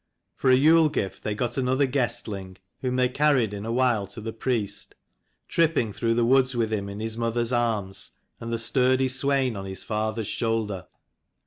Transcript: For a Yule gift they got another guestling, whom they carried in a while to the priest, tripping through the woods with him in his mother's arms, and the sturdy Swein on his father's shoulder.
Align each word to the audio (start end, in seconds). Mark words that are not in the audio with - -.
For 0.35 0.49
a 0.49 0.55
Yule 0.55 0.89
gift 0.89 1.21
they 1.23 1.35
got 1.35 1.59
another 1.59 1.85
guestling, 1.85 2.57
whom 2.79 2.95
they 2.95 3.07
carried 3.07 3.53
in 3.53 3.67
a 3.67 3.71
while 3.71 4.07
to 4.07 4.19
the 4.19 4.33
priest, 4.33 4.95
tripping 5.47 5.93
through 5.93 6.15
the 6.15 6.25
woods 6.25 6.55
with 6.55 6.73
him 6.73 6.89
in 6.89 6.99
his 6.99 7.19
mother's 7.19 7.53
arms, 7.53 8.09
and 8.39 8.51
the 8.51 8.57
sturdy 8.57 9.07
Swein 9.07 9.55
on 9.55 9.65
his 9.65 9.83
father's 9.83 10.25
shoulder. 10.25 10.87